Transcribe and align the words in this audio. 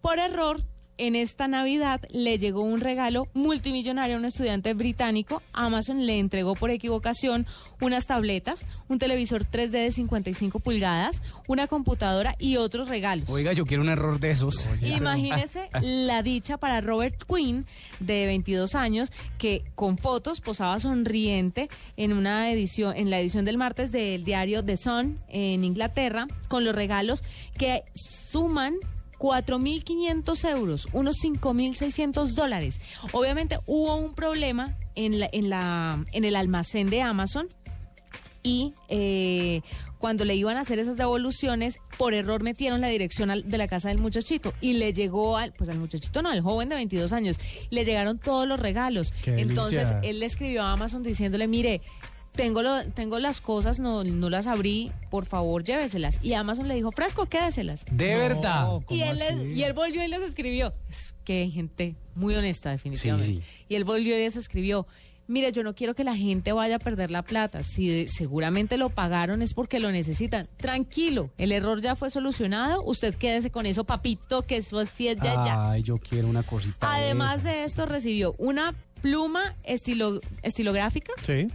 Por 0.00 0.18
error, 0.18 0.64
en 1.00 1.16
esta 1.16 1.48
Navidad 1.48 2.02
le 2.10 2.36
llegó 2.36 2.62
un 2.62 2.78
regalo 2.78 3.26
multimillonario 3.32 4.16
a 4.16 4.18
un 4.18 4.26
estudiante 4.26 4.74
británico. 4.74 5.42
Amazon 5.54 6.04
le 6.04 6.18
entregó 6.18 6.54
por 6.54 6.70
equivocación 6.70 7.46
unas 7.80 8.06
tabletas, 8.06 8.66
un 8.88 8.98
televisor 8.98 9.46
3D 9.46 9.70
de 9.70 9.92
55 9.92 10.60
pulgadas, 10.60 11.22
una 11.48 11.68
computadora 11.68 12.36
y 12.38 12.58
otros 12.58 12.90
regalos. 12.90 13.30
Oiga, 13.30 13.54
yo 13.54 13.64
quiero 13.64 13.82
un 13.82 13.88
error 13.88 14.20
de 14.20 14.30
esos. 14.30 14.68
Imagínese 14.82 15.70
la 15.80 16.22
dicha 16.22 16.58
para 16.58 16.82
Robert 16.82 17.24
Quinn, 17.26 17.64
de 18.00 18.26
22 18.26 18.74
años, 18.74 19.10
que 19.38 19.64
con 19.74 19.96
fotos 19.96 20.42
posaba 20.42 20.80
sonriente 20.80 21.70
en 21.96 22.12
una 22.12 22.50
edición, 22.50 22.94
en 22.94 23.08
la 23.08 23.20
edición 23.20 23.46
del 23.46 23.56
martes 23.56 23.90
del 23.90 24.22
diario 24.22 24.62
The 24.62 24.76
Sun 24.76 25.16
en 25.28 25.64
Inglaterra, 25.64 26.26
con 26.48 26.64
los 26.64 26.74
regalos 26.74 27.24
que 27.56 27.84
suman 27.94 28.74
4.500 29.20 30.48
euros, 30.56 30.88
unos 30.92 31.16
5.600 31.22 32.34
dólares. 32.34 32.80
Obviamente 33.12 33.58
hubo 33.66 33.94
un 33.96 34.14
problema 34.14 34.76
en, 34.94 35.20
la, 35.20 35.28
en, 35.32 35.50
la, 35.50 36.04
en 36.12 36.24
el 36.24 36.34
almacén 36.36 36.88
de 36.88 37.02
Amazon 37.02 37.48
y 38.42 38.72
eh, 38.88 39.60
cuando 39.98 40.24
le 40.24 40.34
iban 40.34 40.56
a 40.56 40.60
hacer 40.60 40.78
esas 40.78 40.96
devoluciones, 40.96 41.78
por 41.98 42.14
error 42.14 42.42
metieron 42.42 42.80
la 42.80 42.88
dirección 42.88 43.30
al- 43.30 43.46
de 43.46 43.58
la 43.58 43.68
casa 43.68 43.90
del 43.90 43.98
muchachito 43.98 44.54
y 44.62 44.72
le 44.72 44.94
llegó 44.94 45.36
al, 45.36 45.52
pues 45.52 45.68
al 45.68 45.78
muchachito 45.78 46.22
no, 46.22 46.30
al 46.30 46.40
joven 46.40 46.70
de 46.70 46.76
22 46.76 47.12
años, 47.12 47.38
le 47.68 47.84
llegaron 47.84 48.18
todos 48.18 48.48
los 48.48 48.58
regalos. 48.58 49.12
Qué 49.22 49.38
Entonces 49.38 49.90
delicia. 49.90 50.00
él 50.10 50.20
le 50.20 50.26
escribió 50.26 50.62
a 50.62 50.72
Amazon 50.72 51.02
diciéndole, 51.02 51.46
mire, 51.48 51.82
tengo, 52.32 52.62
lo, 52.62 52.84
tengo 52.92 53.18
las 53.18 53.40
cosas, 53.40 53.78
no, 53.78 54.04
no 54.04 54.30
las 54.30 54.46
abrí, 54.46 54.90
por 55.10 55.26
favor 55.26 55.64
lléveselas. 55.64 56.18
Y 56.22 56.32
Amazon 56.34 56.68
le 56.68 56.74
dijo, 56.74 56.90
fresco, 56.92 57.26
quédeselas. 57.26 57.84
De 57.90 58.14
verdad. 58.16 58.66
¿cómo 58.66 58.84
Y 58.90 59.02
él, 59.02 59.20
así? 59.22 59.52
y 59.54 59.62
él 59.62 59.72
volvió 59.72 60.04
y 60.04 60.08
les 60.08 60.22
escribió. 60.22 60.72
Es 60.88 61.14
que 61.24 61.42
hay 61.42 61.50
gente 61.50 61.96
muy 62.14 62.34
honesta, 62.34 62.70
definitivamente. 62.70 63.42
Sí, 63.42 63.64
Y 63.68 63.74
él 63.74 63.84
volvió 63.84 64.16
y 64.16 64.22
les 64.22 64.36
escribió. 64.36 64.86
Mire, 65.26 65.52
yo 65.52 65.62
no 65.62 65.76
quiero 65.76 65.94
que 65.94 66.02
la 66.02 66.16
gente 66.16 66.50
vaya 66.52 66.74
a 66.76 66.78
perder 66.80 67.12
la 67.12 67.22
plata. 67.22 67.62
Si 67.62 67.86
de- 67.88 68.08
seguramente 68.08 68.76
lo 68.76 68.90
pagaron 68.90 69.42
es 69.42 69.54
porque 69.54 69.78
lo 69.78 69.92
necesitan. 69.92 70.48
Tranquilo, 70.56 71.30
el 71.38 71.52
error 71.52 71.80
ya 71.80 71.94
fue 71.94 72.10
solucionado. 72.10 72.82
Usted 72.82 73.14
quédese 73.14 73.50
con 73.52 73.64
eso, 73.64 73.84
papito, 73.84 74.42
que 74.42 74.56
eso 74.56 74.84
sí 74.86 75.06
es 75.06 75.18
ya, 75.18 75.44
ya. 75.44 75.70
Ay, 75.70 75.84
yo 75.84 75.98
quiero 75.98 76.26
una 76.26 76.42
cosita. 76.42 76.78
Además 76.92 77.44
de 77.44 77.50
de 77.50 77.64
esto, 77.64 77.86
recibió 77.86 78.34
una 78.38 78.74
pluma 79.02 79.54
estilo, 79.62 80.20
estilográfica, 80.42 81.12
Sí, 81.22 81.46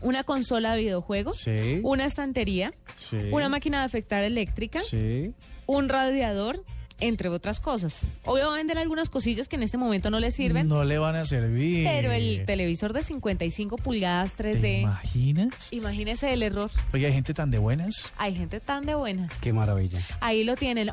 una 0.00 0.24
consola 0.24 0.74
de 0.74 0.80
videojuegos, 0.82 1.38
Sí. 1.38 1.80
una 1.82 2.04
estantería, 2.06 2.72
sí. 3.10 3.16
una 3.32 3.48
máquina 3.48 3.80
de 3.80 3.86
afectar 3.86 4.24
eléctrica, 4.24 4.80
Sí. 4.82 5.32
un 5.66 5.88
radiador, 5.88 6.64
entre 7.00 7.28
otras 7.30 7.58
cosas. 7.58 8.02
Obvio 8.26 8.46
va 8.46 8.54
a 8.54 8.56
vender 8.58 8.78
algunas 8.78 9.08
cosillas 9.08 9.48
que 9.48 9.56
en 9.56 9.64
este 9.64 9.76
momento 9.76 10.08
no 10.08 10.20
le 10.20 10.30
sirven, 10.30 10.68
No 10.68 10.84
le 10.84 10.98
van 10.98 11.16
a 11.16 11.26
servir. 11.26 11.84
pero 11.84 12.12
el 12.12 12.44
televisor 12.46 12.92
de 12.92 13.02
55 13.02 13.76
pulgadas 13.76 14.34
¿Te 14.36 14.44
3D, 14.54 14.82
imaginas? 14.82 15.48
imagínese 15.72 16.32
el 16.32 16.44
error. 16.44 16.70
Oye, 16.94 17.06
hay 17.06 17.12
gente 17.12 17.34
tan 17.34 17.50
de 17.50 17.58
buenas. 17.58 18.12
Hay 18.18 18.36
gente 18.36 18.60
tan 18.60 18.86
de 18.86 18.94
buenas. 18.94 19.32
Qué 19.40 19.52
maravilla. 19.52 20.00
Ahí 20.20 20.44
lo 20.44 20.54
tienen. 20.54 20.90